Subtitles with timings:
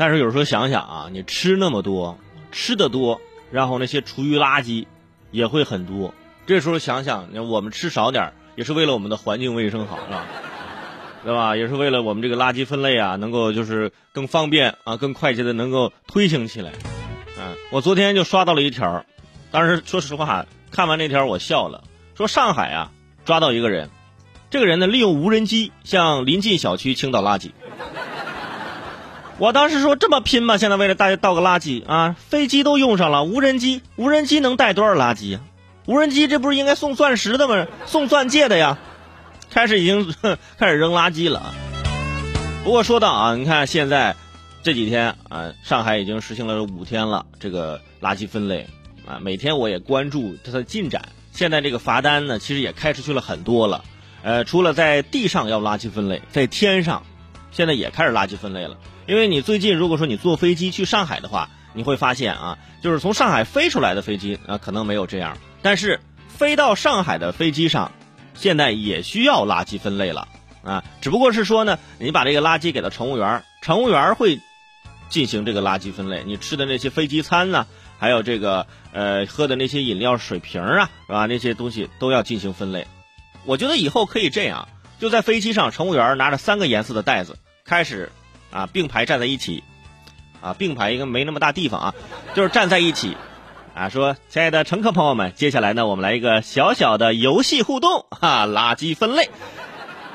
[0.00, 2.18] 但是有时候想想啊，你吃那么多，
[2.50, 4.86] 吃的多，然后那些厨余垃圾
[5.30, 6.14] 也会很多。
[6.46, 10.24] 这时候想想，我们吃少点也是为了我们的环境卫生好，是吧？
[11.22, 11.54] 对吧？
[11.54, 16.72] 也是为了我们这个垃圾分类啊，能够就是更方便啊，更快捷的能够推行起来。
[17.38, 19.04] 嗯，我昨天就刷到了一条，
[19.50, 21.84] 当时说实话，看完那条我笑了。
[22.14, 22.90] 说上海啊，
[23.26, 23.90] 抓到一个人，
[24.48, 27.50] 这个人呢利用无人机向临近小区倾倒垃圾。
[29.40, 30.58] 我当时说这么拼吗？
[30.58, 35.40] 现在为了大家倒个垃圾啊，飞机都用上了，无人机，无人机能带多少垃圾啊？
[35.86, 37.66] 无人机这不是应该送钻石的吗？
[37.86, 38.76] 送钻戒的呀。
[39.48, 40.14] 开始已经
[40.58, 41.54] 开始扔垃圾了，
[42.64, 44.14] 不过说到啊，你看现在
[44.62, 48.66] 这几天啊，上海已经实行了五天了，这个垃圾分类
[49.06, 51.00] 啊，每天我也关注它的进展。
[51.32, 53.82] 现在这个罚单呢，其实也开出去了很多了。
[54.22, 57.02] 呃，除了在地上要垃圾分类，在天上
[57.50, 58.76] 现在也开始垃圾分类了。
[59.10, 65.98] 因为你最近如果说你坐飞机去上海的话，你会发现啊，就是从上海飞出来的飞机啊，可能没有这样，但是
[66.28, 67.90] 飞到上海的飞机上。
[68.34, 70.28] 现在也需要垃圾分类了
[70.62, 74.38] 啊，只不过是说呢，你把这个垃圾给到乘务员，乘务员会
[75.08, 76.22] 进行这个垃圾分类。
[76.24, 77.66] 你吃的那些飞机餐呢，
[77.98, 81.26] 还有这个呃喝的那些饮料水瓶啊，是吧？
[81.26, 82.86] 那些东西都要进行分类。
[83.44, 84.68] 我觉得以后可以这样，
[85.00, 88.12] 就在飞机上，乘务员拿着三个颜色的袋子，开始
[88.50, 89.62] 啊并排站在一起，
[90.40, 91.94] 啊并排应该没那么大地方啊，
[92.34, 93.16] 就是站在一起。
[93.72, 99.30] 啊，说，亲爱的乘客朋友们，接下来呢，我们来一个小小的游戏互动哈，垃圾分类。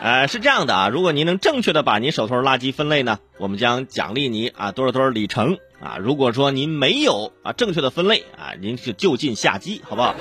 [0.00, 5.96] 呃，是这样的啊，如果您能正确的把您手头垃圾分类呢，我们将奖励你啊多少多少里程啊。
[5.98, 10.14] 如果说您没有啊正确的分类啊，您就就近下机，好不好？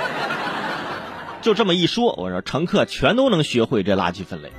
[1.44, 4.52] 就这么一说，我说乘客全都能学会这垃圾分类，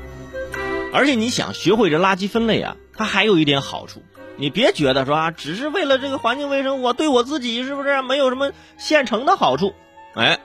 [0.93, 4.03] 而且你想学会这垃圾分类啊，它还有一点好处。
[4.37, 9.75] 你别觉得说啊，只是为了这个环境卫生，我对我自己是不是没有什么现成的好处？
[10.15, 10.39] 哎，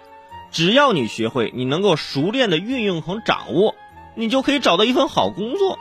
[0.51, 3.75] 只要你学会，你能够熟练的运用和掌握，
[4.15, 5.79] 你就可以找到一份好工作。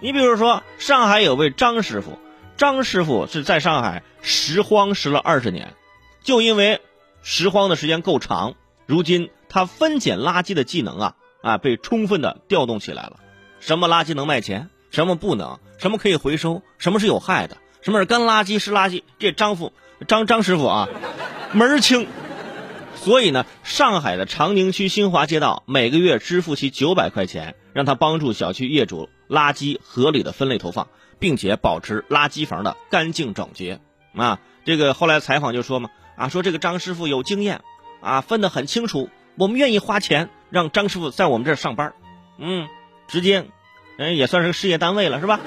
[0.00, 2.18] 你比如说，上海有位张师傅，
[2.56, 5.74] 张师傅是在上海拾荒拾了二十年，
[6.22, 6.80] 就因为
[7.22, 8.54] 拾荒的时间够长，
[8.86, 13.20] 如今他分拣垃圾的技能啊啊被充分的调动起来了。
[13.62, 14.68] 什么垃圾能卖钱？
[14.90, 15.60] 什么不能？
[15.78, 16.62] 什么可以回收？
[16.78, 17.58] 什么是有害的？
[17.80, 19.04] 什么是干垃圾湿垃圾？
[19.20, 19.72] 这张夫
[20.08, 20.88] 张张师傅啊，
[21.52, 22.08] 门儿清。
[22.96, 30.88] 所以呢，上海的长宁区新华街道每个月支付其九百块钱，让他帮助小区业主垃圾合理的分类投放，
[31.20, 33.80] 并且保持垃圾房的干净整洁。
[34.16, 37.62] 啊，这个后来采访就说嘛，啊，说这个张师傅有经验，
[38.00, 41.92] 啊，分得很清楚，我们愿意花钱让张师傅在我们这儿上班。
[42.38, 42.66] 嗯，
[43.12, 43.44] 直接。
[43.98, 45.38] 人也算是个事业单位了，是吧？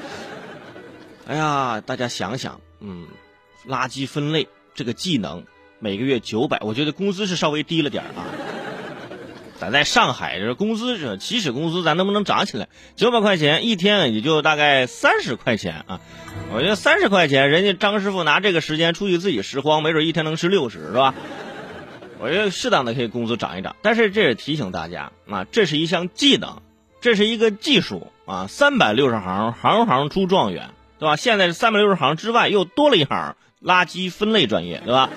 [1.26, 3.08] 哎呀，大家想想，嗯，
[3.68, 5.46] 垃圾分类这个技能，
[5.80, 8.30] 每个月九百，我觉得工资是稍微低了点啊。
[9.58, 12.70] 咱在上海这工资是起始工资，咱能不能涨起来？
[12.96, 16.02] 九百块钱一天也就大概三十块钱啊。
[16.54, 21.16] 我觉得三十块钱，人家张师傅拿这个时间出去自己拾荒，没准一天能拾六十，是吧？
[22.20, 26.62] 我觉得适当的可以工资涨一涨，但是这也提醒大家啊，这是一项技能。
[27.06, 31.16] 这是一个技术啊，三百六十行，行行出状元，对吧？
[31.16, 35.12] 现在是三百六十行之外又多了一行垃圾分类专业，对吧？